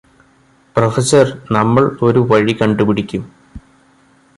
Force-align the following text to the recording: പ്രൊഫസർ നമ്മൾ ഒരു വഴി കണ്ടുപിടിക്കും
പ്രൊഫസർ 0.75 1.27
നമ്മൾ 1.51 1.83
ഒരു 2.01 2.19
വഴി 2.31 2.53
കണ്ടുപിടിക്കും 2.53 3.23